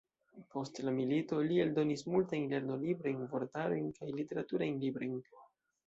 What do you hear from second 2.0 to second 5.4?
multajn lernolibrojn, vortarojn kaj literaturajn librojn.